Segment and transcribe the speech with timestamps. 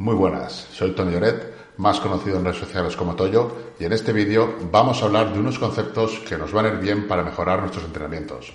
[0.00, 4.14] Muy buenas, soy Tony Lloret, más conocido en redes sociales como Toyo, y en este
[4.14, 7.60] vídeo vamos a hablar de unos conceptos que nos van a ir bien para mejorar
[7.60, 8.50] nuestros entrenamientos.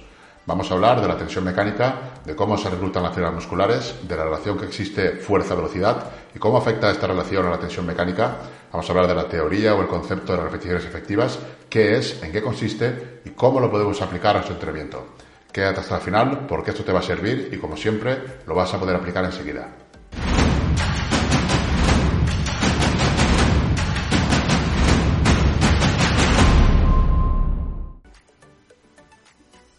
[0.47, 4.17] Vamos a hablar de la tensión mecánica, de cómo se reclutan las fibras musculares, de
[4.17, 8.37] la relación que existe fuerza-velocidad y cómo afecta esta relación a la tensión mecánica.
[8.71, 11.37] Vamos a hablar de la teoría o el concepto de las repeticiones efectivas,
[11.69, 15.09] qué es, en qué consiste y cómo lo podemos aplicar a nuestro entrenamiento.
[15.51, 18.73] Quédate hasta el final porque esto te va a servir y como siempre lo vas
[18.73, 19.84] a poder aplicar enseguida.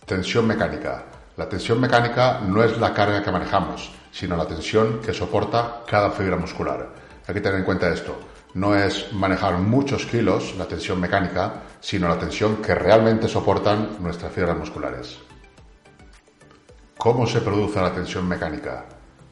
[0.07, 1.03] Tensión mecánica.
[1.37, 6.13] La tensión mecánica no es la carga que manejamos, sino la tensión que soporta cada
[6.13, 6.91] fibra muscular.
[7.27, 8.17] Hay que tener en cuenta esto.
[8.55, 14.33] No es manejar muchos kilos la tensión mecánica, sino la tensión que realmente soportan nuestras
[14.33, 15.19] fibras musculares.
[16.97, 18.85] ¿Cómo se produce la tensión mecánica?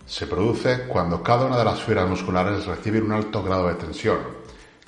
[0.04, 4.18] Se produce cuando cada una de las fibras musculares recibe un alto grado de tensión.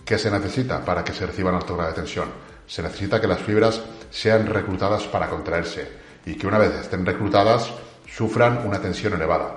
[0.05, 2.29] ¿Qué se necesita para que se reciba un alto grado de tensión?
[2.67, 5.89] Se necesita que las fibras sean reclutadas para contraerse
[6.25, 7.73] y que una vez estén reclutadas
[8.07, 9.57] sufran una tensión elevada.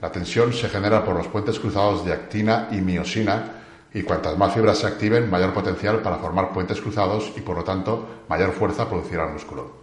[0.00, 3.62] La tensión se genera por los puentes cruzados de actina y miosina
[3.94, 7.64] y cuantas más fibras se activen, mayor potencial para formar puentes cruzados y por lo
[7.64, 9.82] tanto mayor fuerza producirá el músculo.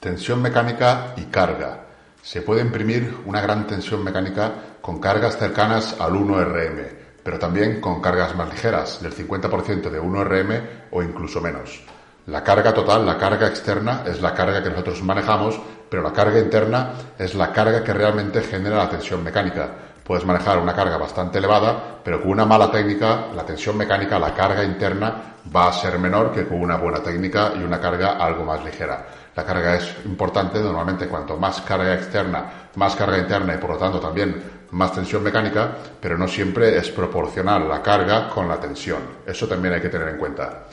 [0.00, 1.86] Tensión mecánica y carga.
[2.22, 6.86] Se puede imprimir una gran tensión mecánica con cargas cercanas al 1 RM,
[7.22, 10.60] pero también con cargas más ligeras, del 50% de 1 RM
[10.90, 11.82] o incluso menos.
[12.30, 16.38] La carga total, la carga externa, es la carga que nosotros manejamos, pero la carga
[16.38, 19.68] interna es la carga que realmente genera la tensión mecánica.
[20.04, 24.32] Puedes manejar una carga bastante elevada, pero con una mala técnica, la tensión mecánica, la
[24.32, 28.44] carga interna, va a ser menor que con una buena técnica y una carga algo
[28.44, 29.04] más ligera.
[29.34, 32.44] La carga es importante, normalmente cuanto más carga externa,
[32.76, 36.90] más carga interna y por lo tanto también más tensión mecánica, pero no siempre es
[36.90, 39.00] proporcional la carga con la tensión.
[39.26, 40.66] Eso también hay que tener en cuenta.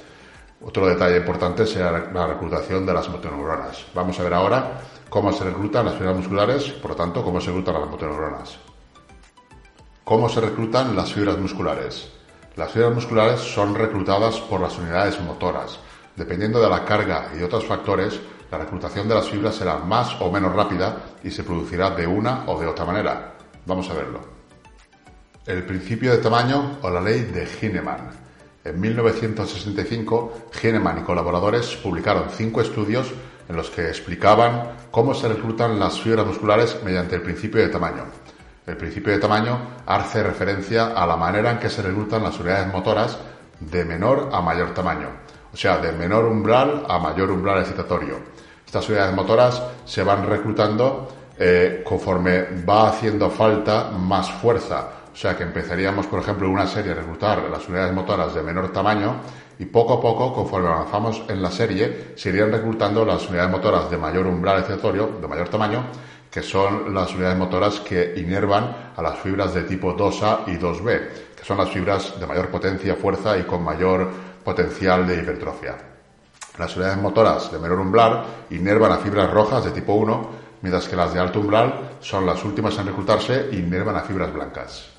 [0.62, 3.86] Otro detalle importante será la reclutación de las motoneuronas.
[3.94, 7.48] Vamos a ver ahora cómo se reclutan las fibras musculares, por lo tanto, cómo se
[7.48, 8.58] reclutan las motoneuronas.
[10.04, 12.10] ¿Cómo se reclutan las fibras musculares?
[12.56, 15.80] Las fibras musculares son reclutadas por las unidades motoras.
[16.16, 18.20] Dependiendo de la carga y otros factores,
[18.50, 22.46] la reclutación de las fibras será más o menos rápida y se producirá de una
[22.48, 23.36] o de otra manera.
[23.66, 24.22] Vamos a verlo.
[25.46, 28.27] El principio de tamaño o la ley de Hineman.
[28.68, 33.14] En 1965, Hineman y colaboradores publicaron cinco estudios
[33.48, 38.04] en los que explicaban cómo se reclutan las fibras musculares mediante el principio de tamaño.
[38.66, 42.68] El principio de tamaño hace referencia a la manera en que se reclutan las unidades
[42.68, 43.18] motoras
[43.62, 45.08] de menor a mayor tamaño,
[45.54, 48.18] o sea, de menor umbral a mayor umbral excitatorio.
[48.66, 51.08] Estas unidades motoras se van reclutando
[51.40, 54.90] eh, conforme va haciendo falta más fuerza.
[55.18, 58.72] O sea que empezaríamos, por ejemplo, una serie a reclutar las unidades motoras de menor
[58.72, 59.16] tamaño
[59.58, 63.90] y poco a poco, conforme avanzamos en la serie, se irían reclutando las unidades motoras
[63.90, 65.86] de mayor umbral excitatorio, de mayor tamaño,
[66.30, 71.08] que son las unidades motoras que inervan a las fibras de tipo 2A y 2B,
[71.36, 74.12] que son las fibras de mayor potencia, fuerza y con mayor
[74.44, 75.78] potencial de hipertrofia.
[76.60, 80.30] Las unidades motoras de menor umbral inervan a fibras rojas de tipo 1
[80.62, 84.32] mientras que las de alto umbral son las últimas en reclutarse y inervan a fibras
[84.32, 84.97] blancas.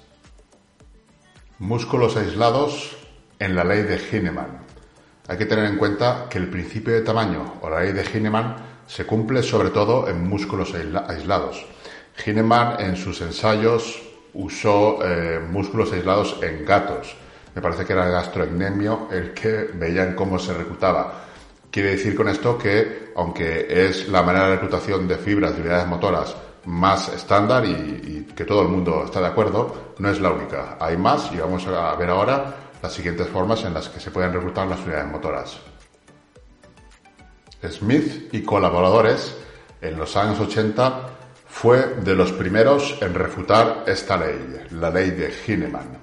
[1.60, 2.96] Músculos aislados
[3.40, 4.58] en la ley de Hineman.
[5.26, 8.54] Hay que tener en cuenta que el principio de tamaño o la ley de Hineman
[8.86, 11.66] se cumple sobre todo en músculos aislados.
[12.24, 14.00] Hineman en sus ensayos
[14.34, 17.16] usó eh, músculos aislados en gatos.
[17.56, 21.24] Me parece que era el el que veían cómo se reclutaba
[21.70, 25.86] Quiere decir con esto que, aunque es la manera de reclutación de fibras de unidades
[25.86, 26.34] motoras
[26.68, 30.76] más estándar y, que todo el mundo está de acuerdo, no es la única.
[30.78, 34.32] Hay más y vamos a ver ahora las siguientes formas en las que se pueden
[34.32, 35.58] reclutar las unidades motoras.
[37.68, 39.36] Smith y colaboradores
[39.80, 41.08] en los años 80
[41.46, 45.98] fue de los primeros en refutar esta ley, la ley de Hineman.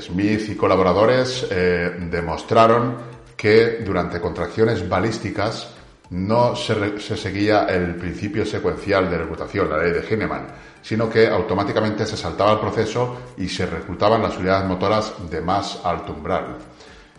[0.00, 2.96] Smith y colaboradores eh, demostraron
[3.36, 5.74] que durante contracciones balísticas
[6.10, 10.48] no se, seguía el principio secuencial de reclutación, la ley de Hineman,
[10.82, 15.80] sino que automáticamente se saltaba el proceso y se reclutaban las unidades motoras de más
[15.84, 16.58] alto umbral.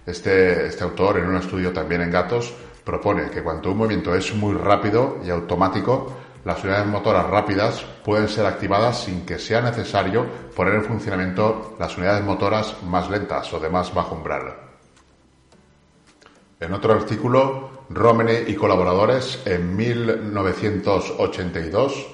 [0.05, 2.53] Este, este autor, en un estudio también en gatos,
[2.83, 8.27] propone que cuando un movimiento es muy rápido y automático, las unidades motoras rápidas pueden
[8.27, 13.59] ser activadas sin que sea necesario poner en funcionamiento las unidades motoras más lentas o
[13.59, 14.55] de más bajo umbral.
[16.59, 22.07] En otro artículo, Romney y colaboradores, en 1982,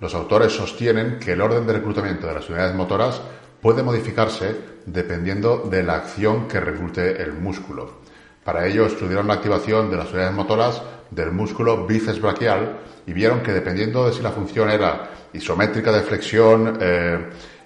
[0.00, 3.22] los autores sostienen que el orden de reclutamiento de las unidades motoras
[3.60, 8.02] puede modificarse dependiendo de la acción que reclute el músculo.
[8.44, 13.42] Para ello estudiaron la activación de las unidades motoras del músculo bíceps braquial y vieron
[13.42, 17.18] que dependiendo de si la función era isométrica de flexión, eh,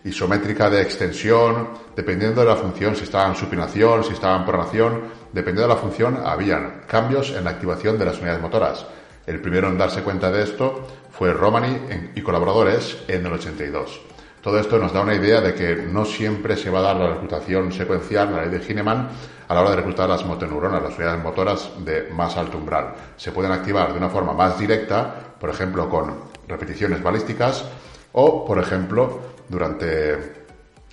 [0.04, 5.02] isométrica de extensión, dependiendo de la función, si estaba en supinación, si estaba en pronación,
[5.32, 8.86] dependiendo de la función, habían cambios en la activación de las unidades motoras.
[9.26, 11.78] El primero en darse cuenta de esto fue Romani
[12.14, 14.00] y colaboradores en el 82.
[14.40, 17.10] Todo esto nos da una idea de que no siempre se va a dar la
[17.10, 19.08] reclutación secuencial, la ley de Hineman,
[19.46, 22.94] a la hora de reclutar las motoneuronas, las unidades motoras de más alto umbral.
[23.16, 26.14] Se pueden activar de una forma más directa, por ejemplo, con
[26.48, 27.66] repeticiones balísticas
[28.12, 30.46] o, por ejemplo, durante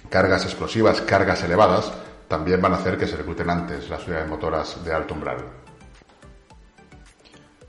[0.09, 1.91] cargas explosivas, cargas elevadas,
[2.27, 5.37] también van a hacer que se recluten antes las unidades motoras de alto umbral.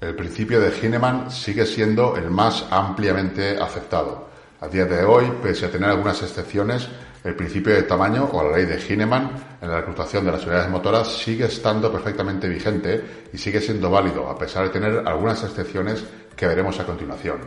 [0.01, 4.29] El principio de Hineman sigue siendo el más ampliamente aceptado.
[4.61, 6.89] A día de hoy, pese a tener algunas excepciones,
[7.23, 10.71] el principio de tamaño o la ley de Hineman en la reclutación de las unidades
[10.71, 16.05] motoras sigue estando perfectamente vigente y sigue siendo válido, a pesar de tener algunas excepciones
[16.35, 17.39] que veremos a continuación.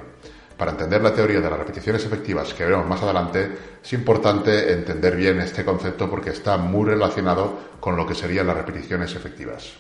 [0.62, 3.52] Para entender la teoría de las repeticiones efectivas que veremos más adelante,
[3.84, 8.58] es importante entender bien este concepto porque está muy relacionado con lo que serían las
[8.58, 9.74] repeticiones efectivas.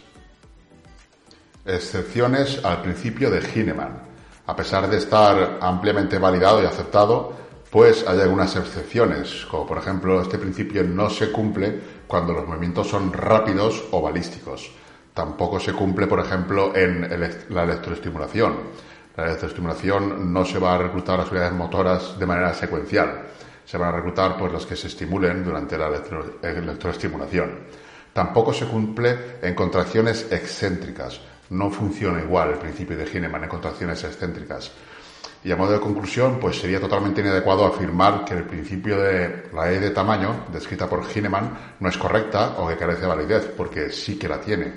[1.63, 4.01] Excepciones al principio de Hineman.
[4.47, 7.31] A pesar de estar ampliamente validado y aceptado,
[7.69, 12.87] pues hay algunas excepciones, como por ejemplo este principio no se cumple cuando los movimientos
[12.87, 14.71] son rápidos o balísticos.
[15.13, 17.07] Tampoco se cumple, por ejemplo, en
[17.49, 23.23] la electroestimulación la electroestimulación no se va a reclutar las unidades motoras de manera secuencial.
[23.65, 25.89] Se van a reclutar pues las que se estimulen durante la
[26.41, 27.59] electroestimulación.
[28.13, 31.21] Tampoco se cumple en contracciones excéntricas.
[31.49, 34.71] No funciona igual el principio de Hineman en contracciones excéntricas.
[35.43, 39.71] Y a modo de conclusión, pues sería totalmente inadecuado afirmar que el principio de la
[39.71, 43.89] E de tamaño, descrita por Hineman, no es correcta o que carece de validez, porque
[43.89, 44.73] sí que la tiene.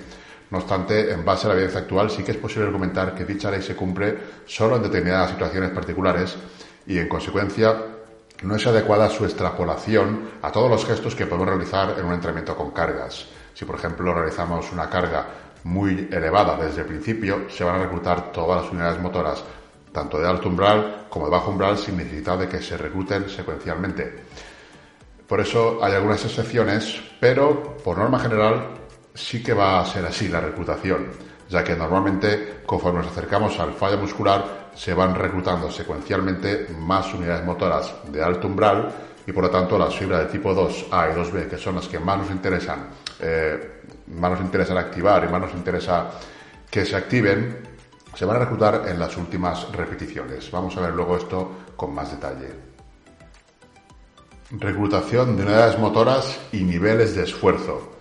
[0.55, 3.51] No obstante, en base a la evidencia actual, sí que es posible argumentar que dicha
[3.51, 6.33] ley se cumple solo en determinadas situaciones particulares
[6.87, 7.75] y, en consecuencia,
[8.41, 12.55] no es adecuada su extrapolación a todos los gestos que podemos realizar en un entrenamiento
[12.55, 13.27] con cargas.
[13.53, 15.27] Si, por ejemplo, realizamos una carga
[15.65, 19.43] muy elevada desde el principio, se van a reclutar todas las unidades motoras,
[19.91, 24.23] tanto de alto umbral como de bajo umbral, sin necesidad de que se recluten secuencialmente.
[25.27, 28.84] Por eso hay algunas excepciones, pero por norma general
[29.15, 31.07] sí que va a ser así la reclutación,
[31.49, 37.45] ya que normalmente conforme nos acercamos al fallo muscular se van reclutando secuencialmente más unidades
[37.45, 38.93] motoras de alto umbral
[39.25, 41.97] y por lo tanto las fibras de tipo 2A y 2B, que son las que
[41.97, 42.89] más nos interesan,
[43.19, 46.11] eh, más nos interesan activar y más nos interesa
[46.69, 47.57] que se activen,
[48.13, 50.51] se van a reclutar en las últimas repeticiones.
[50.51, 52.49] Vamos a ver luego esto con más detalle.
[54.51, 57.94] Reclutación de unidades motoras y niveles de esfuerzo.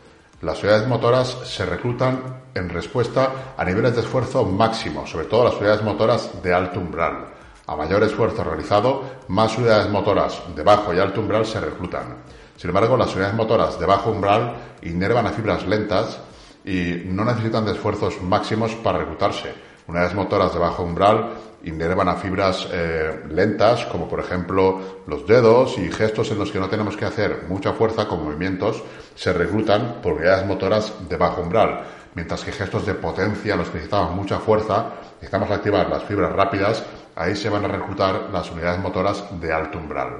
[0.44, 5.54] Las unidades motoras se reclutan en respuesta a niveles de esfuerzo máximo, sobre todo las
[5.54, 7.28] unidades motoras de alto umbral.
[7.66, 12.16] A mayor esfuerzo realizado, más unidades motoras de bajo y alto umbral se reclutan.
[12.58, 16.18] Sin embargo, las unidades motoras de bajo umbral inervan a fibras lentas
[16.62, 19.54] y no necesitan de esfuerzos máximos para reclutarse.
[19.88, 21.30] Unidades motoras de bajo umbral
[21.66, 26.60] inervan a fibras eh, lentas, como por ejemplo los dedos y gestos en los que
[26.60, 28.82] no tenemos que hacer mucha fuerza con movimientos,
[29.14, 31.84] se reclutan por unidades motoras de bajo umbral,
[32.14, 36.32] mientras que gestos de potencia en los que necesitamos mucha fuerza, necesitamos activar las fibras
[36.32, 36.84] rápidas,
[37.16, 40.18] ahí se van a reclutar las unidades motoras de alto umbral.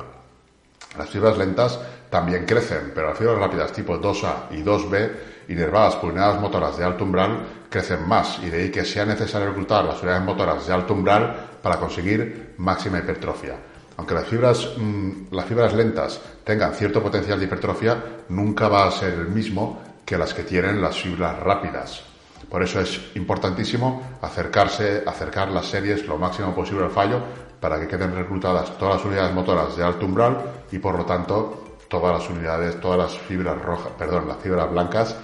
[0.97, 5.11] Las fibras lentas también crecen, pero las fibras rápidas tipo 2A y 2B,
[5.49, 9.49] inervadas por unidades motoras de alto umbral, crecen más y de ahí que sea necesario
[9.49, 13.57] reclutar las unidades motoras de alto umbral para conseguir máxima hipertrofia.
[13.97, 18.91] Aunque las fibras, mm, las fibras lentas tengan cierto potencial de hipertrofia, nunca va a
[18.91, 22.03] ser el mismo que las que tienen las fibras rápidas.
[22.49, 27.21] Por eso es importantísimo acercarse, acercar las series lo máximo posible al fallo
[27.61, 30.39] para que queden reclutadas todas las unidades motoras de alto umbral
[30.71, 35.15] y por lo tanto todas las unidades, todas las fibras rojas, perdón, las fibras blancas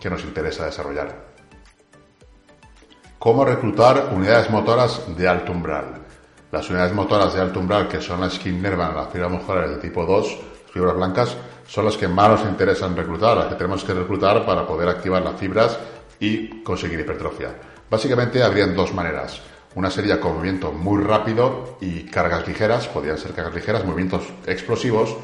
[0.00, 1.14] que nos interesa desarrollar.
[3.18, 6.02] ¿Cómo reclutar unidades motoras de alto umbral?
[6.50, 9.76] Las unidades motoras de alto umbral, que son las que inervan las fibras musculares de
[9.76, 10.38] tipo 2,
[10.72, 14.66] fibras blancas, son las que más nos interesan reclutar, las que tenemos que reclutar para
[14.66, 15.78] poder activar las fibras
[16.20, 17.50] y conseguir hipertrofia.
[17.90, 19.42] Básicamente habrían dos maneras.
[19.74, 25.16] Una sería con movimiento muy rápido y cargas ligeras, podrían ser cargas ligeras, movimientos explosivos.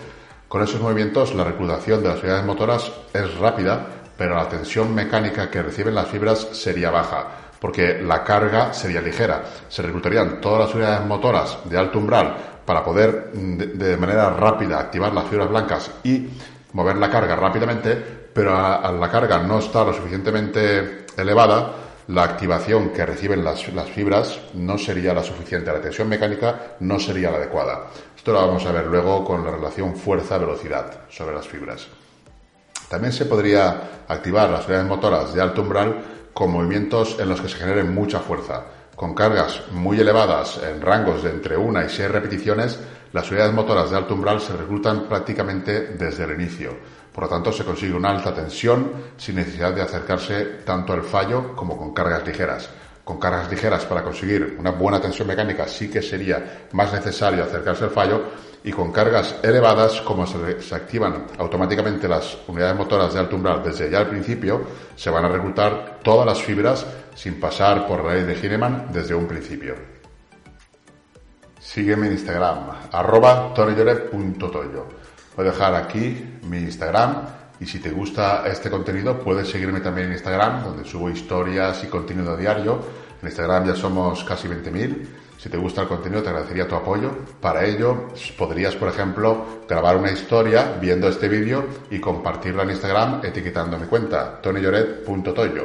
[0.50, 3.86] Con esos movimientos la reclutación de las unidades motoras es rápida,
[4.18, 7.28] pero la tensión mecánica que reciben las fibras sería baja
[7.60, 9.44] porque la carga sería ligera.
[9.68, 14.80] Se reclutarían todas las unidades motoras de alto umbral para poder mm, de, manera rápida
[14.80, 16.26] activar las fibras blancas y
[16.72, 17.94] mover la carga rápidamente,
[18.34, 21.74] pero a, la carga no está lo suficientemente elevada,
[22.08, 26.98] la activación que reciben las, las, fibras no sería la suficiente, la tensión mecánica no
[26.98, 27.86] sería la adecuada.
[28.20, 31.88] Esto lo vamos a ver luego con la relación fuerza-velocidad sobre las fibras.
[32.86, 37.48] También se podría activar las unidades motoras de alto umbral con movimientos en los que
[37.48, 38.62] se genere mucha fuerza.
[38.94, 42.78] Con cargas muy elevadas en rangos de entre 1 y 6 repeticiones,
[43.14, 46.76] las unidades motoras de alto umbral se reclutan prácticamente desde el inicio.
[47.14, 51.56] Por lo tanto, se consigue una alta tensión sin necesidad de acercarse tanto al fallo
[51.56, 52.68] como con cargas ligeras
[53.10, 57.82] con cargas ligeras para conseguir una buena tensión mecánica sí que sería más necesario acercarse
[57.82, 58.22] al fallo
[58.62, 63.90] y con cargas elevadas, como se, activan automáticamente las unidades motoras de alto umbral desde
[63.90, 64.62] ya al principio,
[64.94, 66.86] se van a reclutar todas las fibras
[67.16, 69.74] sin pasar por la ley de Hineman desde un principio.
[71.58, 73.66] Sígueme en Instagram, arroba Voy
[75.36, 80.14] a dejar aquí mi Instagram y si te gusta este contenido, puedes seguirme también en
[80.14, 82.80] Instagram, donde subo historias y contenido diario.
[83.22, 85.06] En Instagram ya somos casi 20.000.
[85.38, 87.10] Si te gusta el contenido, te agradecería tu apoyo.
[87.40, 93.20] Para ello, podrías, por ejemplo, grabar una historia viendo este vídeo y compartirla en Instagram
[93.24, 95.64] etiquetando mi cuenta, tonyloret.toyo.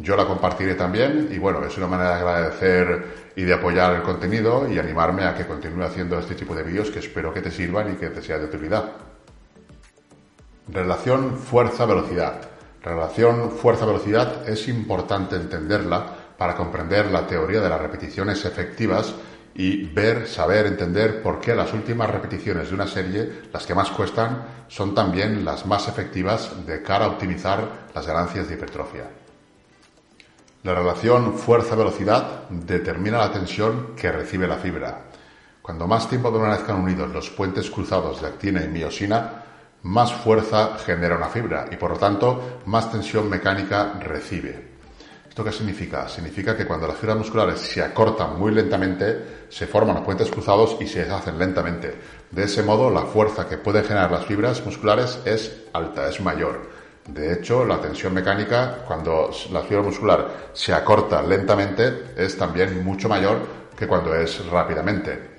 [0.00, 3.04] Yo la compartiré también y bueno, es una manera de agradecer
[3.34, 6.90] y de apoyar el contenido y animarme a que continúe haciendo este tipo de vídeos
[6.90, 8.92] que espero que te sirvan y que te sea de utilidad.
[10.72, 12.42] Relación fuerza-velocidad.
[12.82, 19.12] Relación fuerza-velocidad es importante entenderla para comprender la teoría de las repeticiones efectivas
[19.54, 23.90] y ver, saber, entender por qué las últimas repeticiones de una serie, las que más
[23.90, 29.04] cuestan, son también las más efectivas de cara a optimizar las ganancias de hipertrofia.
[30.62, 35.06] La relación fuerza-velocidad determina la tensión que recibe la fibra.
[35.60, 39.44] Cuando más tiempo permanezcan unidos los puentes cruzados de actina y miosina,
[39.82, 44.67] más fuerza genera una fibra y por lo tanto más tensión mecánica recibe.
[45.38, 46.08] ¿Esto qué significa?
[46.08, 50.76] Significa que cuando las fibras musculares se acortan muy lentamente, se forman los puentes cruzados
[50.80, 51.94] y se deshacen lentamente.
[52.32, 56.68] De ese modo, la fuerza que pueden generar las fibras musculares es alta, es mayor.
[57.06, 63.08] De hecho, la tensión mecánica, cuando la fibra muscular se acorta lentamente, es también mucho
[63.08, 63.38] mayor
[63.78, 65.37] que cuando es rápidamente.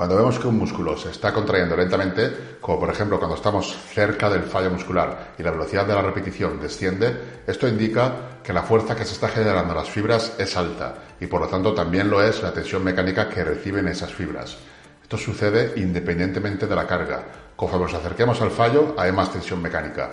[0.00, 4.30] Cuando vemos que un músculo se está contrayendo lentamente, como por ejemplo cuando estamos cerca
[4.30, 8.96] del fallo muscular y la velocidad de la repetición desciende, esto indica que la fuerza
[8.96, 12.22] que se está generando en las fibras es alta y por lo tanto también lo
[12.22, 14.56] es la tensión mecánica que reciben esas fibras.
[15.02, 17.22] Esto sucede independientemente de la carga.
[17.54, 20.10] Conforme nos acerquemos al fallo, hay más tensión mecánica.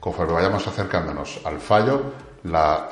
[0.00, 2.90] Conforme vayamos acercándonos al fallo, la,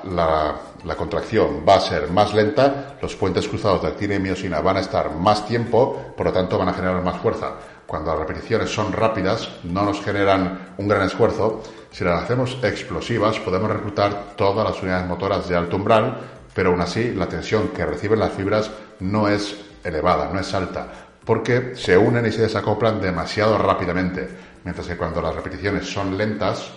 [0.84, 4.76] la, contracción va a ser más lenta, los puentes cruzados de actina y miosina van
[4.76, 7.54] a estar más tiempo, por lo tanto van a generar más fuerza.
[7.86, 11.62] Cuando las repeticiones son rápidas, no nos generan un gran esfuerzo.
[11.90, 16.18] Si las hacemos explosivas, podemos reclutar todas las unidades motoras de alto umbral,
[16.54, 20.88] pero aún así la tensión que reciben las fibras no es elevada, no es alta,
[21.24, 24.28] porque se unen y se desacoplan demasiado rápidamente,
[24.64, 26.70] mientras que cuando las repeticiones son lentas,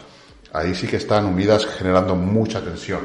[0.54, 3.02] Ahí sí que están unidas generando mucha tensión.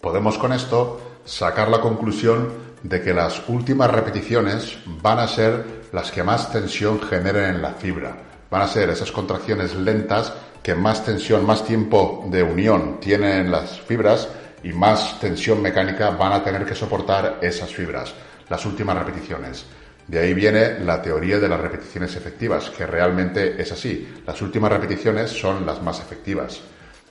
[0.00, 6.10] Podemos con esto sacar la conclusión de que las últimas repeticiones van a ser las
[6.10, 8.16] que más tensión generen en la fibra.
[8.50, 13.50] Van a ser esas contracciones lentas que más tensión, más tiempo de unión tienen en
[13.50, 14.28] las fibras
[14.62, 18.12] y más tensión mecánica van a tener que soportar esas fibras,
[18.48, 19.64] las últimas repeticiones.
[20.06, 24.22] De ahí viene la teoría de las repeticiones efectivas, que realmente es así.
[24.26, 26.60] Las últimas repeticiones son las más efectivas.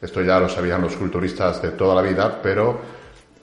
[0.02, 2.80] Esto ya lo sabían los culturistas de toda la vida, pero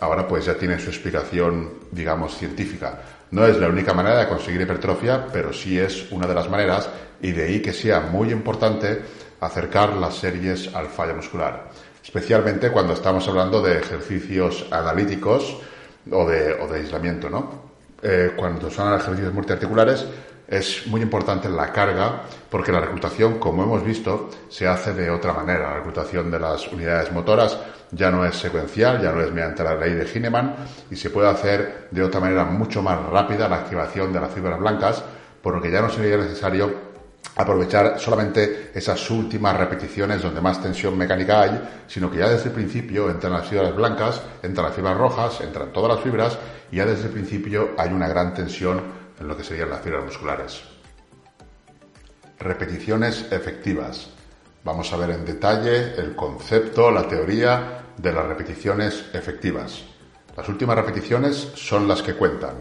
[0.00, 3.00] ahora pues ya tiene su explicación, digamos, científica.
[3.30, 6.88] No es la única manera de conseguir hipertrofia, pero sí es una de las maneras
[7.20, 9.02] y de ahí que sea muy importante
[9.40, 11.70] acercar las series al fallo muscular,
[12.02, 15.58] especialmente cuando estamos hablando de ejercicios analíticos
[16.10, 17.65] o de, o de aislamiento, ¿no?
[18.08, 20.06] Eh, cuando son ejercicios multiarticulares
[20.46, 25.32] es muy importante la carga porque la reclutación, como hemos visto, se hace de otra
[25.32, 25.70] manera.
[25.70, 27.58] La reclutación de las unidades motoras
[27.90, 30.54] ya no es secuencial, ya no es mediante la ley de Hineman
[30.88, 34.60] y se puede hacer de otra manera mucho más rápida la activación de las fibras
[34.60, 35.02] blancas,
[35.42, 36.85] por lo que ya no sería necesario
[37.34, 42.54] aprovechar solamente esas últimas repeticiones donde más tensión mecánica hay, sino que ya desde el
[42.54, 46.38] principio entran las fibras blancas, entran las fibras rojas, entran todas las fibras
[46.70, 48.80] y ya desde el principio hay una gran tensión
[49.18, 50.62] en lo que serían las fibras musculares.
[52.38, 54.08] Repeticiones efectivas.
[54.64, 59.84] Vamos a ver en detalle el concepto, la teoría de las repeticiones efectivas.
[60.36, 62.56] Las últimas repeticiones son las que cuentan.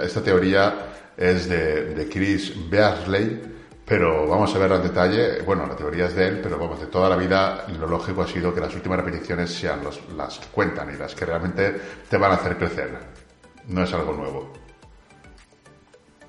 [0.00, 3.42] Esta teoría es de, Chris Beasley,
[3.92, 5.42] pero vamos a verlo en detalle.
[5.42, 8.26] Bueno, la teoría es de él, pero vamos, de toda la vida lo lógico ha
[8.26, 9.80] sido que las últimas repeticiones sean
[10.16, 12.88] las que cuentan y las que realmente te van a hacer crecer.
[13.68, 14.50] No es algo nuevo.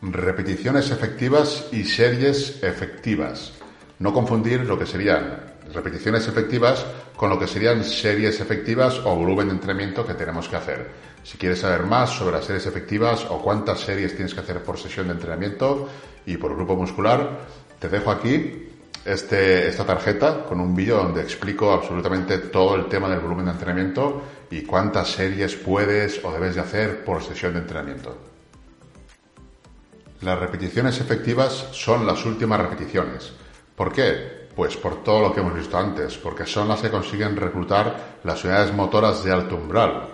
[0.01, 3.53] Repeticiones efectivas y series efectivas.
[3.97, 9.47] No confundir lo que serían repeticiones efectivas con lo que serían series efectivas o volumen
[9.47, 11.12] de entrenamiento que tenemos que hacer.
[11.23, 14.77] Si quieres saber más sobre las series efectivas o cuántas series tienes que hacer por
[14.77, 15.87] sesión de entrenamiento
[16.25, 17.39] y por grupo muscular,
[17.79, 18.69] te dejo aquí
[19.05, 23.51] este, esta tarjeta con un vídeo donde explico absolutamente todo el tema del volumen de
[23.51, 28.17] entrenamiento y cuántas series puedes o debes de hacer por sesión de entrenamiento.
[30.21, 33.33] Las repeticiones efectivas son las últimas repeticiones.
[33.75, 34.47] ¿Por qué?
[34.55, 38.43] Pues por todo lo que hemos visto antes, porque son las que consiguen reclutar las
[38.45, 40.09] unidades motoras de alto umbral.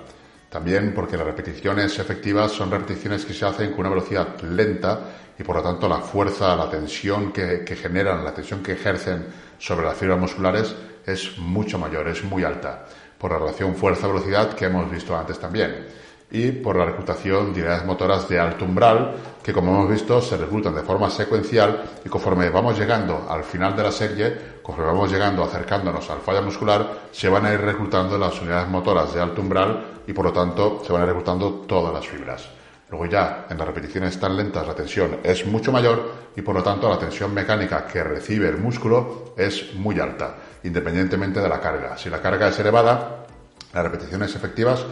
[0.49, 4.99] También porque las repeticiones efectivas son repeticiones que se hacen con una velocidad lenta
[5.37, 9.27] y por lo tanto la fuerza, la tensión que, generan, la tensión que ejercen
[9.59, 10.75] sobre las fibras musculares
[11.05, 12.85] es mucho mayor, es muy alta,
[13.17, 15.85] por la relación fuerza-velocidad que hemos visto antes también
[16.31, 20.37] y por la reclutación de unidades motoras de alto umbral, que como hemos visto se
[20.37, 24.37] reclutan de forma secuencial y conforme vamos llegando al final de la serie,
[24.69, 29.11] conforme vamos llegando, acercándonos al fallo muscular, se van a ir reclutando las unidades motoras
[29.11, 32.47] de alto umbral y por lo tanto se van a ir reclutando todas las fibras.
[32.91, 36.61] Luego ya en las repeticiones tan lentas la tensión es mucho mayor y por lo
[36.61, 41.97] tanto la tensión mecánica que recibe el músculo es muy alta, independientemente de la carga.
[41.97, 43.25] Si la carga es elevada,
[43.73, 44.85] las repeticiones efectivas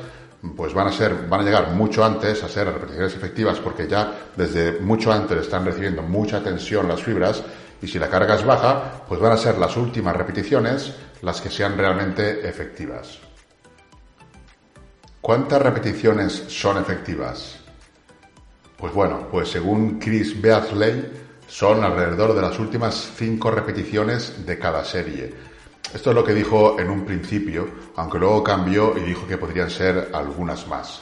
[0.56, 4.12] pues van a ser, van a llegar mucho antes a ser repeticiones efectivas porque ya
[4.36, 7.44] desde mucho antes están recibiendo mucha tensión las fibras
[7.82, 11.50] y si la carga es baja, pues van a ser las últimas repeticiones las que
[11.50, 13.20] sean realmente efectivas.
[15.22, 17.60] ¿Cuántas repeticiones son efectivas?
[18.78, 21.12] Pues bueno, pues según Chris Beasley
[21.48, 25.34] son alrededor de las últimas cinco repeticiones de cada serie.
[25.94, 29.70] Esto es lo que dijo en un principio, aunque luego cambió y dijo que podrían
[29.70, 31.02] ser algunas más.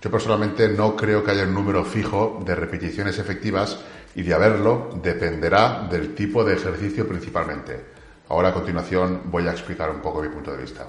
[0.00, 3.78] Yo personalmente no creo que haya un número fijo de repeticiones efectivas
[4.16, 7.84] y de haberlo dependerá del tipo de ejercicio principalmente.
[8.30, 10.86] Ahora a continuación voy a explicar un poco mi punto de vista.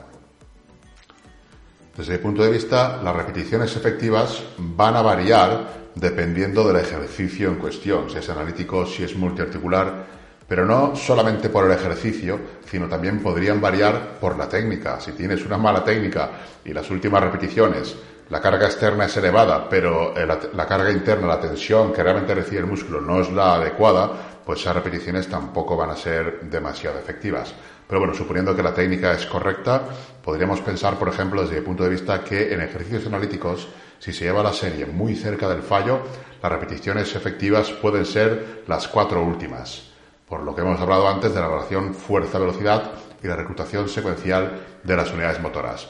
[1.95, 7.55] Desde mi punto de vista, las repeticiones efectivas van a variar dependiendo del ejercicio en
[7.55, 10.05] cuestión, si es analítico, si es multiarticular,
[10.47, 15.01] pero no solamente por el ejercicio, sino también podrían variar por la técnica.
[15.01, 16.29] Si tienes una mala técnica
[16.63, 17.93] y las últimas repeticiones,
[18.29, 22.59] la carga externa es elevada, pero eh, la, carga interna, la tensión que realmente recibe
[22.59, 24.11] el músculo no es la adecuada,
[24.45, 27.53] pues esas repeticiones tampoco van a ser demasiado efectivas.
[27.87, 29.83] Pero bueno, suponiendo que la técnica es correcta,
[30.23, 33.67] podríamos pensar, por ejemplo, desde el punto de vista que en ejercicios analíticos,
[33.99, 35.99] si se lleva la serie muy cerca del fallo,
[36.41, 39.87] las repeticiones efectivas pueden ser las cuatro últimas
[40.27, 42.91] por lo que hemos hablado antes de la relación fuerza-velocidad
[43.23, 45.87] y la reclutación secuencial de las unidades motoras.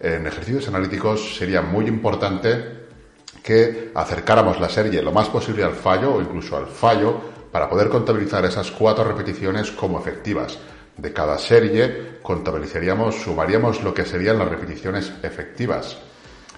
[0.00, 2.78] En ejercicios analíticos sería muy importante
[3.42, 7.88] que acercáramos la serie lo más posible al fallo o incluso al fallo para poder
[7.88, 10.58] contabilizar esas cuatro repeticiones como efectivas.
[10.96, 15.96] De cada serie contabilizaríamos, sumaríamos lo que serían las repeticiones efectivas.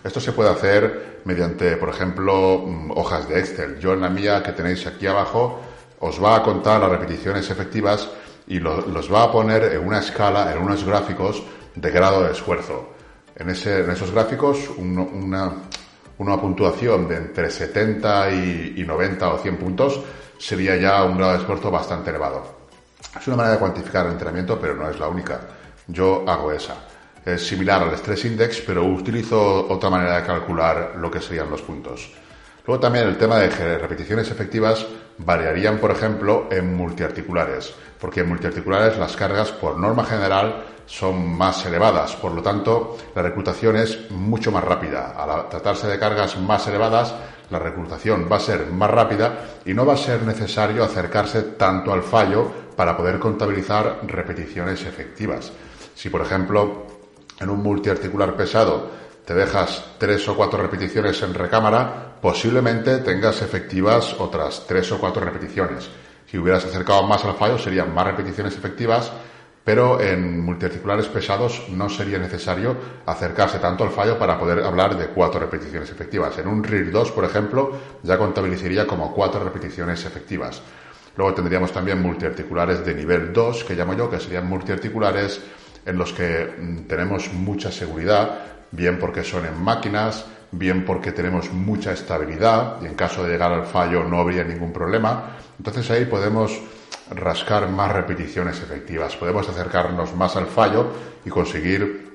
[0.02, 3.78] Esto se puede hacer mediante, por ejemplo, mm, hojas de Excel.
[3.78, 5.60] Yo en la mía que tenéis aquí abajo
[6.00, 8.08] os va a contar las repeticiones efectivas
[8.46, 11.42] y los va a poner en una escala, en unos gráficos
[11.74, 12.99] de grado de esfuerzo.
[13.36, 15.56] En, esos gráficos, una,
[16.40, 20.00] puntuación de entre 70 y, 90 o 100 puntos
[20.38, 22.60] sería ya un grado de esfuerzo bastante elevado.
[23.18, 25.40] Es una manera de cuantificar el entrenamiento, pero no es la única.
[25.86, 26.76] Yo hago esa.
[27.24, 31.62] Es similar al Stress Index, pero utilizo otra manera de calcular lo que serían los
[31.62, 32.12] puntos.
[32.66, 34.86] Luego también el tema de repeticiones efectivas
[35.24, 41.64] variarían, por ejemplo, en multiarticulares, porque en multiarticulares las cargas, por norma general, son más
[41.66, 45.14] elevadas, por lo tanto, la reclutación es mucho más rápida.
[45.16, 47.14] Al tratarse de cargas más elevadas,
[47.50, 51.92] la reclutación va a ser más rápida y no va a ser necesario acercarse tanto
[51.92, 55.52] al fallo para poder contabilizar repeticiones efectivas.
[55.94, 56.86] Si, por ejemplo,
[57.38, 58.90] en un multiarticular pesado
[59.30, 65.24] te dejas tres o cuatro repeticiones en recámara, posiblemente tengas efectivas otras tres o cuatro
[65.24, 65.88] repeticiones.
[66.26, 69.12] Si hubieras acercado más al fallo, serían más repeticiones efectivas,
[69.62, 75.06] pero en multiarticulares pesados no sería necesario acercarse tanto al fallo para poder hablar de
[75.10, 76.36] cuatro repeticiones efectivas.
[76.38, 77.70] En un RIR 2, por ejemplo,
[78.02, 80.60] ya contabilizaría como cuatro repeticiones efectivas.
[81.16, 85.40] Luego tendríamos también multiarticulares de nivel 2, que llamo yo, que serían multiarticulares
[85.86, 91.52] en los que mm, tenemos mucha seguridad, bien porque son en máquinas, bien porque tenemos
[91.52, 95.36] mucha estabilidad y en caso de llegar al fallo no habría ningún problema.
[95.58, 96.60] Entonces ahí podemos
[97.10, 100.92] rascar más repeticiones efectivas, podemos acercarnos más al fallo
[101.24, 102.10] y conseguir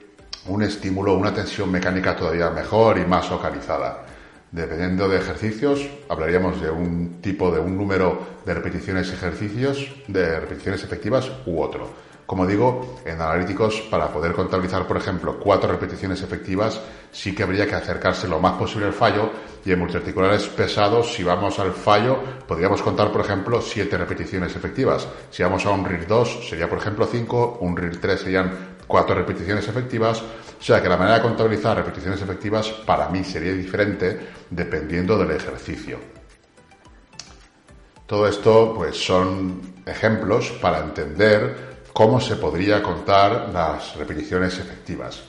[0.47, 4.05] un estímulo, una tensión mecánica todavía mejor y más localizada.
[4.51, 10.83] Dependiendo de ejercicios, hablaríamos de un tipo de un número de repeticiones ejercicios, de repeticiones
[10.83, 12.04] efectivas u otro.
[12.25, 17.67] Como digo, en analíticos, para poder contabilizar, por ejemplo, cuatro repeticiones efectivas, sí que habría
[17.67, 19.29] que acercarse lo más posible al fallo
[19.63, 25.07] y en multiarticulares pesados, si vamos al fallo, podríamos contar, por ejemplo, siete repeticiones efectivas.
[25.29, 29.15] Si vamos a un RIR 2, sería, por ejemplo, cinco, un RIR 3 serían cuatro
[29.15, 34.29] repeticiones efectivas, o sea que la manera de contabilizar repeticiones efectivas para mí sería diferente
[34.49, 35.99] dependiendo del ejercicio.
[38.05, 45.23] Todo esto pues son ejemplos para entender cómo se podría contar las repeticiones efectivas.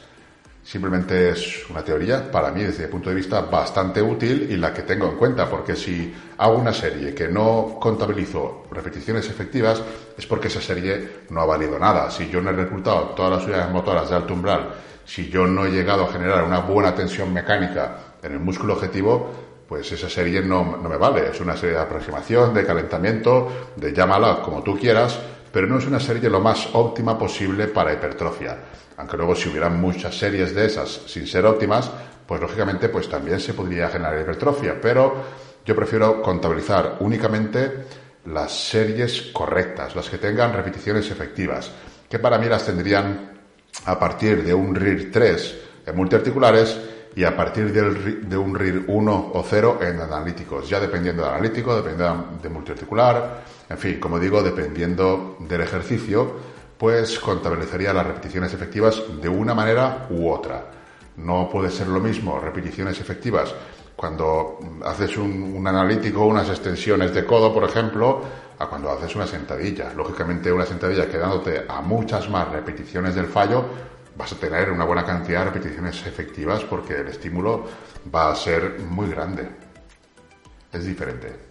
[0.65, 4.75] Simplemente es una teoría, para mí, desde mi punto de vista, bastante útil y la
[4.75, 9.81] que tengo en cuenta, porque si hago una serie que no contabilizo repeticiones efectivas,
[10.19, 12.11] es porque esa serie no ha valido nada.
[12.11, 14.75] Si yo no he reclutado todas las unidades motoras de alto umbral,
[15.05, 19.31] si yo no he llegado a generar una buena tensión mecánica en el músculo objetivo,
[19.69, 21.31] pues esa serie no, no me vale.
[21.31, 25.17] Es una serie de aproximación, de calentamiento, de llámala como tú quieras,
[25.57, 28.59] pero no es una serie lo más óptima posible para hipertrofia.
[28.99, 31.91] Aunque luego si hubieran muchas series de esas sin ser óptimas,
[32.27, 35.15] pues lógicamente pues también se podría generar hipertrofia, pero
[35.65, 37.87] yo prefiero contabilizar únicamente
[38.27, 41.71] las series correctas, las que tengan repeticiones efectivas,
[42.07, 43.31] que para mí las tendrían
[43.87, 46.79] a partir de un RIR 3 en multiarticulares
[47.17, 51.75] y a partir de un RIR 1 o 0 en analíticos, ya dependiendo del analítico,
[51.75, 56.35] dependiendo de multiarticular, en fin, como digo, dependiendo del ejercicio,
[56.77, 60.67] pues contabilizaría las repeticiones efectivas de una manera u otra.
[61.17, 63.55] No puede ser lo mismo repeticiones efectivas
[63.97, 68.21] cuando haces un analítico, unas extensiones de codo, por ejemplo,
[68.59, 69.91] a cuando haces una sentadilla.
[69.95, 73.65] Lógicamente, una sentadilla quedándote a muchas más repeticiones del fallo,
[74.17, 77.67] vas a tener una buena cantidad de repeticiones efectivas porque el estímulo
[78.15, 79.49] va a ser muy grande.
[80.73, 81.47] Es diferente.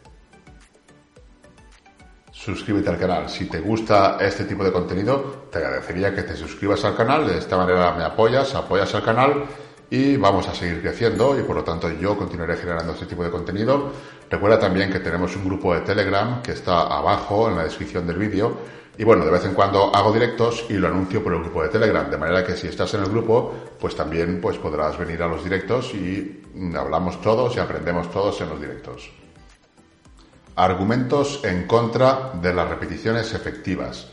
[2.32, 3.30] Suscríbete al canal.
[3.30, 7.28] Si te gusta este tipo de contenido, te agradecería que te suscribas al canal.
[7.28, 9.46] De esta manera me apoyas, apoyas al canal
[9.90, 13.32] y vamos a seguir creciendo y por lo tanto yo continuaré generando este tipo de
[13.32, 13.92] contenido.
[14.30, 18.18] Recuerda también que tenemos un grupo de Telegram que está abajo en la descripción del
[18.18, 18.58] vídeo
[18.98, 21.70] y bueno, de vez en cuando hago directos y lo anuncio por el grupo de
[21.70, 25.28] Telegram, de manera que si estás en el grupo, pues también pues podrás venir a
[25.28, 26.44] los directos y
[26.78, 29.12] hablamos todos y aprendemos todos en los directos.
[30.56, 34.08] Argumentos en contra de las repeticiones efectivas.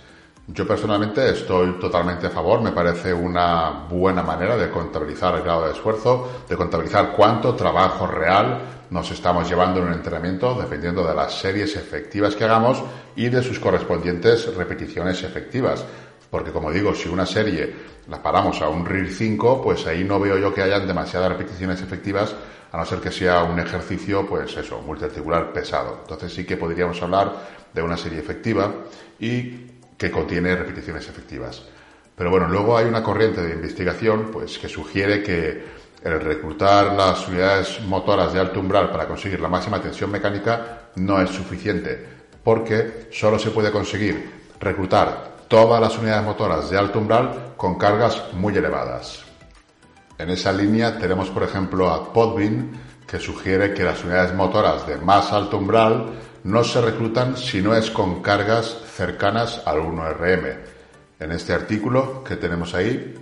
[0.48, 5.66] Yo personalmente estoy totalmente a favor, me parece una buena manera de contabilizar el grado
[5.66, 11.14] de esfuerzo, de contabilizar cuánto trabajo real nos estamos llevando en un entrenamiento dependiendo de
[11.14, 12.82] las series efectivas que hagamos
[13.16, 15.84] y de sus correspondientes repeticiones efectivas.
[16.30, 17.74] Porque como digo, si una serie
[18.08, 21.82] la paramos a un RIR 5, pues ahí no veo yo que hayan demasiadas repeticiones
[21.82, 22.34] efectivas,
[22.72, 25.98] a no ser que sea un ejercicio, pues eso, multiarticular pesado.
[26.00, 27.34] Entonces sí que podríamos hablar
[27.72, 28.72] de una serie efectiva
[29.20, 29.66] y
[29.98, 31.62] que contiene repeticiones efectivas.
[32.16, 37.28] Pero bueno, luego hay una corriente de investigación, pues que sugiere que el reclutar las
[37.28, 43.08] unidades motoras de alto umbral para conseguir la máxima tensión mecánica no es suficiente, porque
[43.12, 48.56] solo se puede conseguir reclutar todas las unidades motoras de alto umbral con cargas muy
[48.56, 49.22] elevadas.
[50.18, 52.72] En esa línea tenemos, por ejemplo, a Podvin,
[53.06, 56.12] que sugiere que las unidades motoras de más alto umbral
[56.44, 60.56] no se reclutan si no es con cargas cercanas al 1RM.
[61.20, 63.14] En este artículo que tenemos ahí,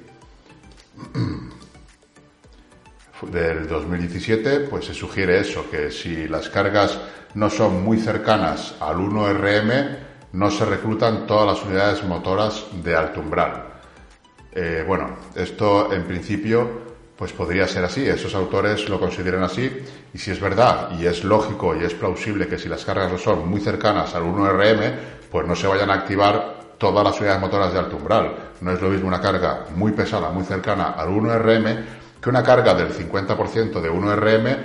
[3.23, 6.99] del 2017, pues se sugiere eso, que si las cargas
[7.35, 9.99] no son muy cercanas al 1RM,
[10.33, 13.65] no se reclutan todas las unidades motoras de alto umbral.
[14.53, 19.71] Eh, bueno, esto en principio pues podría ser así, esos autores lo consideran así,
[20.15, 23.19] y si es verdad, y es lógico y es plausible que si las cargas no
[23.19, 24.95] son muy cercanas al 1RM,
[25.31, 28.35] pues no se vayan a activar todas las unidades motoras de alto umbral.
[28.63, 31.85] No es lo mismo una carga muy pesada, muy cercana al 1RM,
[32.21, 34.57] que una carga del 50% de 1RM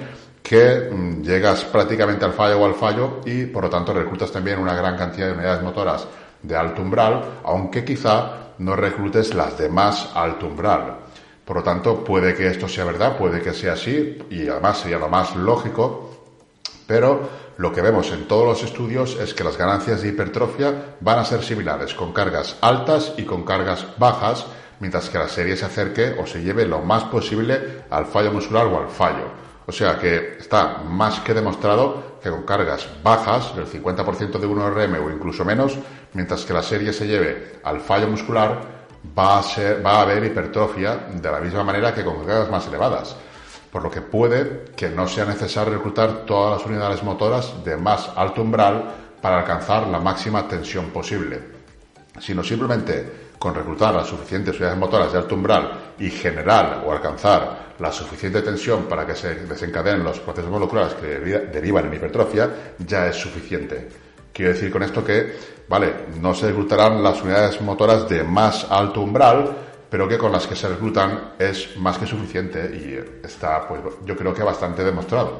[0.43, 4.59] que mm, llegas prácticamente al fallo o al fallo y por lo tanto reclutas también
[4.59, 6.07] una gran cantidad de unidades motoras
[6.41, 10.97] de alto umbral, aunque quizá no reclutes las de más alto umbral.
[11.43, 14.97] Por lo tanto, puede que esto sea verdad, puede que sea así y además sería
[14.97, 16.11] lo más lógico,
[16.87, 21.19] pero lo que vemos en todos los estudios es que las ganancias de hipertrofia van
[21.19, 24.45] a ser similares con cargas altas y con cargas bajas
[24.79, 28.65] mientras que la serie se acerque o se lleve lo más posible al fallo muscular
[28.67, 29.45] o al fallo.
[29.67, 35.05] O sea que está más que demostrado que con cargas bajas, el 50% de 1RM
[35.05, 35.77] o incluso menos,
[36.13, 38.61] mientras que la serie se lleve al fallo muscular,
[39.17, 42.67] va a, ser, va a haber hipertrofia de la misma manera que con cargas más
[42.67, 43.15] elevadas.
[43.71, 48.09] Por lo que puede que no sea necesario reclutar todas las unidades motoras de más
[48.15, 51.41] alto umbral para alcanzar la máxima tensión posible,
[52.19, 57.65] sino simplemente con reclutar las suficientes unidades motoras de alto umbral y generar o alcanzar
[57.79, 63.07] la suficiente tensión para que se desencadenen los procesos moleculares que derivan en hipertrofia, ya
[63.07, 63.89] es suficiente.
[64.31, 65.35] Quiero decir con esto que,
[65.67, 69.55] vale, no se reclutarán las unidades motoras de más alto umbral,
[69.89, 74.15] pero que con las que se reclutan es más que suficiente y está, pues yo
[74.15, 75.39] creo que bastante demostrado.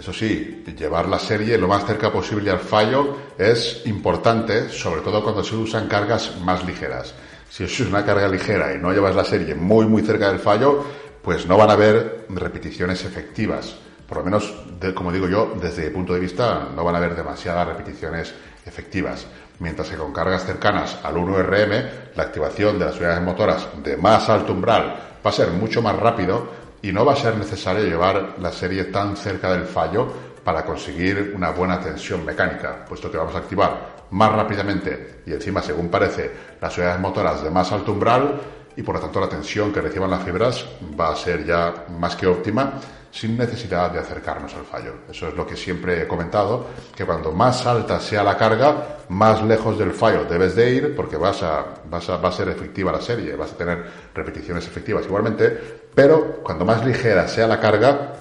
[0.00, 5.22] Eso sí, llevar la serie lo más cerca posible al fallo es importante, sobre todo
[5.22, 7.12] cuando se usan cargas más ligeras.
[7.50, 10.82] Si es una carga ligera y no llevas la serie muy muy cerca del fallo,
[11.20, 13.76] pues no van a haber repeticiones efectivas.
[14.08, 14.54] Por lo menos,
[14.94, 18.32] como digo yo, desde mi punto de vista, no van a haber demasiadas repeticiones
[18.64, 19.26] efectivas.
[19.58, 24.30] Mientras que con cargas cercanas al 1RM, la activación de las unidades motoras de más
[24.30, 28.36] alto umbral va a ser mucho más rápido y no va a ser necesario llevar
[28.38, 33.34] la serie tan cerca del fallo para conseguir una buena tensión mecánica, puesto que vamos
[33.34, 38.40] a activar más rápidamente y encima, según parece, las unidades motoras de más alto umbral
[38.76, 40.64] y por lo tanto la tensión que reciban las fibras
[40.98, 42.72] va a ser ya más que óptima
[43.10, 44.94] sin necesidad de acercarnos al fallo.
[45.10, 49.42] Eso es lo que siempre he comentado, que cuando más alta sea la carga, más
[49.42, 52.92] lejos del fallo debes de ir porque vas a, vas a, va a ser efectiva
[52.92, 58.14] la serie, vas a tener repeticiones efectivas igualmente, pero cuando más ligera sea la carga,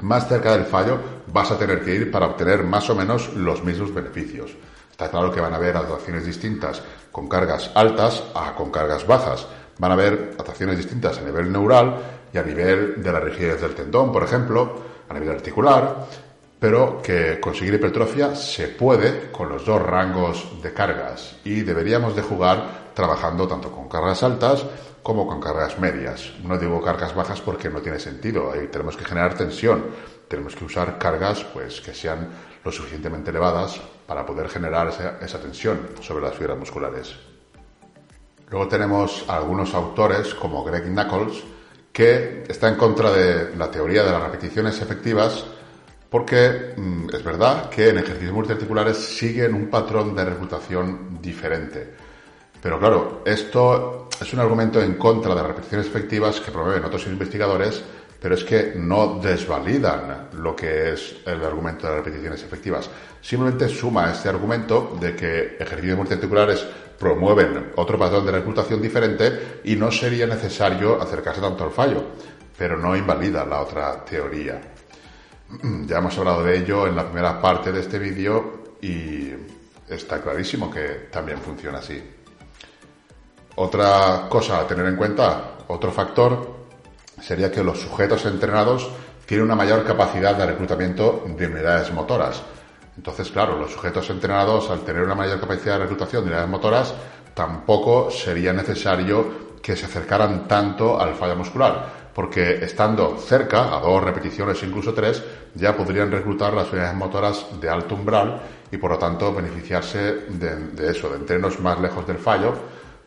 [0.00, 3.62] más cerca del fallo vas a tener que ir para obtener más o menos los
[3.64, 4.54] mismos beneficios.
[4.90, 9.46] Está claro que van a haber actuaciones distintas con cargas altas a con cargas bajas.
[9.78, 11.96] Van a haber actuaciones distintas a nivel neural
[12.32, 14.72] y a nivel de la rigidez del tendón, por ejemplo,
[15.08, 16.06] a nivel articular,
[16.64, 22.22] pero que conseguir hipertrofia se puede con los dos rangos de cargas y deberíamos de
[22.22, 24.64] jugar trabajando tanto con cargas altas
[25.02, 26.32] como con cargas medias.
[26.42, 29.84] No digo cargas bajas porque no tiene sentido, ahí tenemos que generar tensión,
[30.26, 32.30] tenemos que usar cargas pues que sean
[32.64, 34.88] lo suficientemente elevadas para poder generar
[35.20, 37.14] esa, tensión sobre las fibras musculares.
[38.48, 41.44] Luego tenemos algunos autores como Greg Knuckles
[41.92, 45.44] que está en contra de la teoría de las repeticiones efectivas
[46.14, 51.92] porque mm, es verdad que en ejercicios multiarticulares siguen un patrón de reclutación diferente.
[52.62, 57.04] Pero claro, esto es un argumento en contra de las repeticiones efectivas que promueven otros
[57.08, 57.82] investigadores,
[58.20, 62.88] pero es que no desvalidan lo que es el argumento de las repeticiones efectivas.
[63.20, 66.64] Simplemente suma este argumento de que ejercicios multiarticulares
[66.96, 72.04] promueven otro patrón de reclutación diferente y no sería necesario acercarse tanto al fallo,
[72.56, 74.73] pero no invalida la otra teoría.
[75.86, 79.30] Ya hemos hablado de ello en la primera parte de este vídeo y
[79.88, 82.02] está clarísimo que también funciona así.
[83.56, 86.54] Otra cosa a tener en cuenta, otro factor,
[87.20, 88.90] sería que los sujetos entrenados
[89.26, 92.42] tienen una mayor capacidad de reclutamiento de unidades motoras
[92.96, 96.94] entonces, claro, los sujetos entrenados, al tener una mayor capacidad de reclutación de unidades motoras,
[97.34, 104.02] tampoco sería necesario que se acercaran tanto al fallo muscular, porque estando cerca, a dos
[104.02, 105.22] repeticiones, incluso tres,
[105.54, 109.98] ya podrían reclutar las unidades motoras de alto umbral y por lo tanto beneficiarse
[110.28, 112.54] de, de eso, de entrenos más lejos del fallo,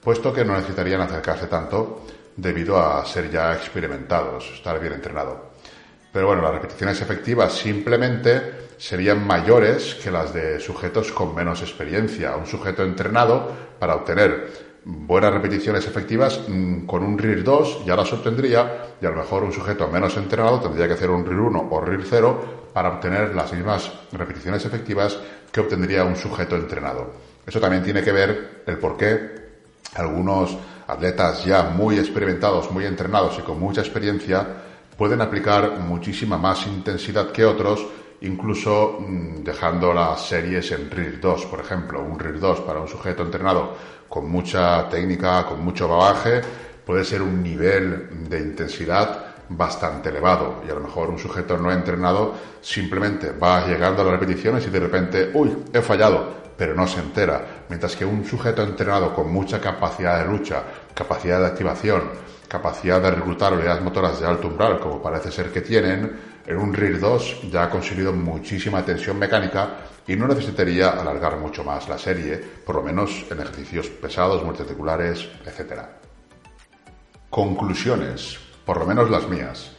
[0.01, 2.03] puesto que no necesitarían acercarse tanto
[2.35, 5.51] debido a ser ya experimentados, estar bien entrenado.
[6.11, 12.35] Pero bueno, las repeticiones efectivas simplemente serían mayores que las de sujetos con menos experiencia.
[12.35, 18.11] Un sujeto entrenado para obtener buenas repeticiones efectivas mm, con un RIR 2 ya las
[18.13, 21.67] obtendría y a lo mejor un sujeto menos entrenado tendría que hacer un RIR 1
[21.69, 25.19] o RIR 0 para obtener las mismas repeticiones efectivas
[25.51, 27.11] que obtendría un sujeto entrenado.
[27.45, 29.47] Eso también tiene que ver el por qué
[29.95, 34.47] algunos atletas ya muy experimentados, muy entrenados y con mucha experiencia
[34.97, 37.85] pueden aplicar muchísima más intensidad que otros
[38.21, 42.01] incluso mm, dejando las series en RIR 2, por ejemplo.
[42.01, 43.75] Un RIR 2 para un sujeto entrenado
[44.09, 46.41] con mucha técnica, con mucho bagaje,
[46.85, 51.71] puede ser un nivel de intensidad bastante elevado y a lo mejor un sujeto no
[51.71, 56.87] entrenado simplemente va llegando a las repeticiones y de repente, uy, he fallado, pero no
[56.87, 57.65] se entera.
[57.69, 62.03] Mientras que un sujeto entrenado con mucha capacidad de lucha, capacidad de activación,
[62.47, 66.73] capacidad de reclutar unidades motoras de alto umbral, como parece ser que tienen, en un
[66.73, 69.69] RIR 2 ya ha conseguido muchísima tensión mecánica
[70.07, 75.27] y no necesitaría alargar mucho más la serie, por lo menos en ejercicios pesados, multiarticulares,
[75.45, 75.81] etc.
[77.29, 79.71] Conclusiones, por lo menos las mías.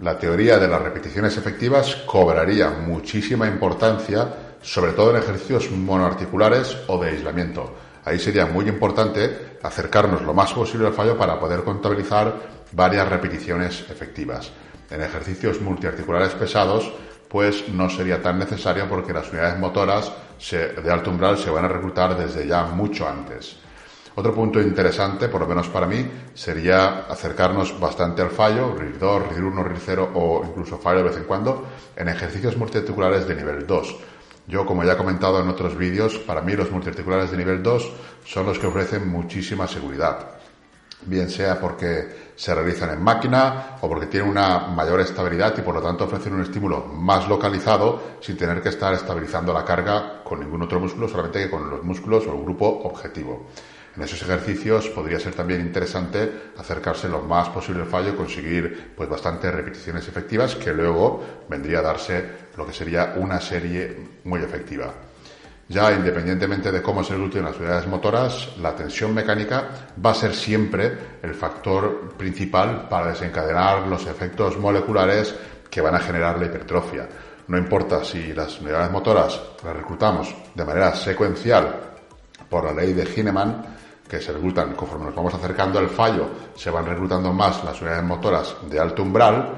[0.00, 7.02] la teoría de las repeticiones efectivas cobraría muchísima importancia, sobre todo en ejercicios monoarticulares o
[7.02, 7.74] de aislamiento.
[8.04, 12.32] Ahí sería muy importante acercarnos lo más posible al fallo para poder contabilizar
[12.72, 14.52] varias repeticiones efectivas.
[14.88, 16.92] En ejercicios multiarticulares pesados,
[17.28, 20.12] pues no sería tan necesario porque las unidades motoras
[20.50, 23.56] de alto umbral se van a reclutar desde ya mucho antes.
[24.14, 29.28] Otro punto interesante, por lo menos para mí, sería acercarnos bastante al fallo, RIR 2,
[29.28, 33.36] RIR 1, RIR 0 o incluso fallo de vez en cuando, en ejercicios multiarticulares de
[33.36, 33.96] nivel 2.
[34.48, 37.92] Yo, como ya he comentado en otros vídeos, para mí los multiarticulares de nivel 2
[38.24, 40.37] son los que ofrecen muchísima seguridad.
[41.06, 45.74] Bien sea porque se realizan en máquina o porque tienen una mayor estabilidad y por
[45.74, 50.40] lo tanto ofrecen un estímulo más localizado sin tener que estar estabilizando la carga con
[50.40, 53.46] ningún otro músculo, solamente que con los músculos o el grupo objetivo.
[53.96, 59.08] En esos ejercicios podría ser también interesante acercarse lo más posible al fallo conseguir pues
[59.08, 62.24] bastantes repeticiones efectivas que luego vendría a darse
[62.56, 64.92] lo que sería una serie muy efectiva.
[65.68, 69.68] Ya independientemente de cómo se gluten las unidades motoras, la tensión mecánica
[70.04, 75.34] va a ser siempre el factor principal para desencadenar los efectos moleculares
[75.70, 77.06] que van a generar la hipertrofia.
[77.48, 81.74] No importa si las unidades motoras las reclutamos de manera secuencial
[82.48, 83.76] por la ley de Hineman,
[84.08, 88.04] que se reclutan conforme nos vamos acercando al fallo, se van reclutando más las unidades
[88.04, 89.54] motoras de alto umbral,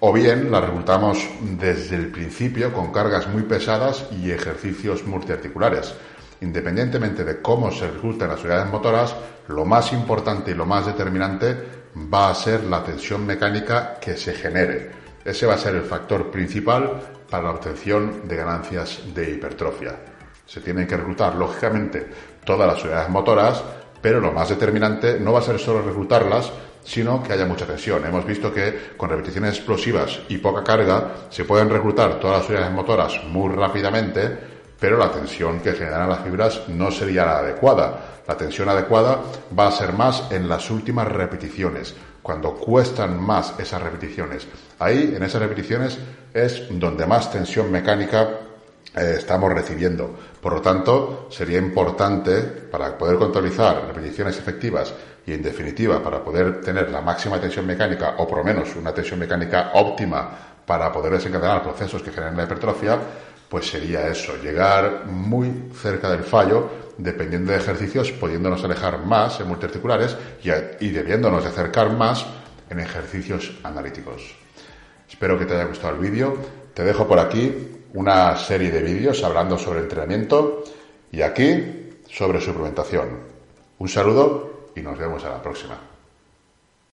[0.00, 1.18] o bien las reclutamos
[1.58, 5.94] desde el principio con cargas muy pesadas y ejercicios multiarticulares.
[6.40, 9.16] Independientemente de cómo se reclutan las unidades motoras,
[9.48, 11.56] lo más importante y lo más determinante
[12.12, 14.90] va a ser la tensión mecánica que se genere.
[15.24, 19.96] Ese va a ser el factor principal para la obtención de ganancias de hipertrofia.
[20.46, 22.08] Se tienen que reclutar, lógicamente,
[22.44, 23.62] todas las unidades motoras,
[24.00, 26.52] pero lo más determinante no va a ser solo reclutarlas,
[26.84, 28.04] sino que haya mucha tensión.
[28.04, 32.72] Hemos visto que con repeticiones explosivas y poca carga se pueden reclutar todas las unidades
[32.72, 34.38] motoras muy rápidamente,
[34.78, 38.22] pero la tensión que generan las fibras no sería la adecuada.
[38.26, 39.20] La tensión adecuada
[39.58, 44.46] va a ser más en las últimas repeticiones, cuando cuestan más esas repeticiones.
[44.78, 45.98] Ahí, en esas repeticiones,
[46.32, 48.28] es donde más tensión mecánica
[48.94, 50.14] eh, estamos recibiendo.
[50.40, 54.94] Por lo tanto, sería importante para poder contabilizar repeticiones efectivas
[55.28, 58.94] y, en definitiva, para poder tener la máxima tensión mecánica o por lo menos una
[58.94, 60.30] tensión mecánica óptima
[60.64, 62.98] para poder desencadenar procesos que generen la hipertrofia,
[63.46, 69.48] pues sería eso, llegar muy cerca del fallo, dependiendo de ejercicios, pudiéndonos alejar más en
[69.48, 70.48] multiarticulares y,
[70.86, 72.24] y debiéndonos acercar más
[72.70, 74.34] en ejercicios analíticos.
[75.10, 76.38] Espero que te haya gustado el vídeo.
[76.72, 80.64] Te dejo por aquí una serie de vídeos hablando sobre entrenamiento
[81.12, 83.08] y aquí sobre suplementación.
[83.78, 84.47] Un saludo
[84.78, 85.87] y nos vemos a la próxima.